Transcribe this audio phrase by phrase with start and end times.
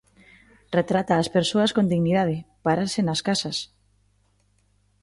[0.77, 3.57] Retrata as persoas con dignidade, párase nas casas.